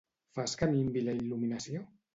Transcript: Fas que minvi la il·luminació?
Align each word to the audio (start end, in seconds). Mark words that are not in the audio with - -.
Fas 0.37 0.55
que 0.61 0.69
minvi 0.71 1.05
la 1.07 1.17
il·luminació? 1.21 1.89